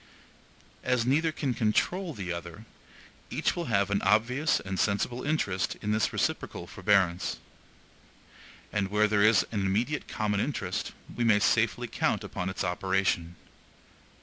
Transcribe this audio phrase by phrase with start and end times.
[0.83, 2.65] As neither can CONTROL the other,
[3.29, 7.37] each will have an obvious and sensible interest in this reciprocal forbearance.
[8.73, 13.35] And where there is an IMMEDIATE common interest, we may safely count upon its operation.